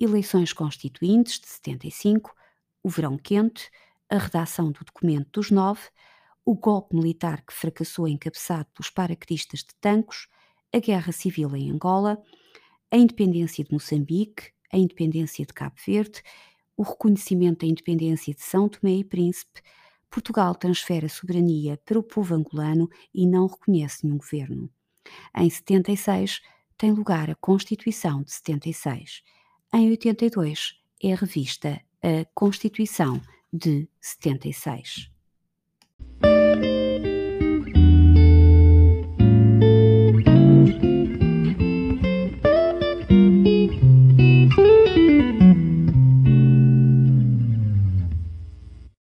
[0.01, 2.35] eleições constituintes de 75,
[2.83, 3.71] o verão quente,
[4.09, 5.83] a redação do documento dos nove,
[6.45, 10.29] o golpe militar que fracassou encabeçado pelos paraquedistas de Tancos,
[10.73, 12.21] a guerra civil em Angola,
[12.91, 16.23] a independência de Moçambique, a independência de Cabo Verde,
[16.77, 19.63] o reconhecimento da independência de São Tomé e Príncipe,
[20.11, 24.71] Portugal transfere a soberania para o povo angolano e não reconhece nenhum governo.
[25.37, 26.41] Em 76
[26.77, 29.23] tem lugar a Constituição de 76.
[29.75, 33.21] Em 82 é revista a Constituição
[33.53, 35.12] de 76.